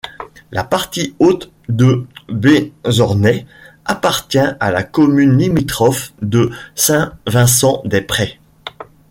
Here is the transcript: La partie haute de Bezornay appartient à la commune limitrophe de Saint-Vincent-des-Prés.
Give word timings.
La 0.49 0.63
partie 0.63 1.13
haute 1.19 1.51
de 1.69 2.07
Bezornay 2.27 3.45
appartient 3.85 4.39
à 4.39 4.71
la 4.71 4.81
commune 4.81 5.37
limitrophe 5.37 6.11
de 6.23 6.49
Saint-Vincent-des-Prés. 6.73 8.39